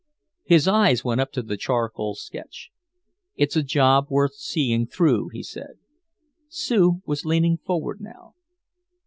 His 0.45 0.67
eyes 0.67 1.03
went 1.05 1.21
up 1.21 1.31
to 1.33 1.43
the 1.43 1.57
charcoal 1.57 2.15
sketch. 2.15 2.71
"It's 3.35 3.55
a 3.55 3.61
job 3.61 4.07
worth 4.09 4.33
seeing 4.33 4.87
through," 4.87 5.27
he 5.29 5.43
said. 5.43 5.77
Sue 6.49 7.03
was 7.05 7.23
leaning 7.23 7.57
forward 7.59 8.01
now. 8.01 8.33